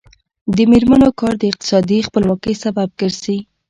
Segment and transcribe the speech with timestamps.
[0.55, 3.37] د میرمنو کار د اقتصادي خپلواکۍ سبب ګرځي.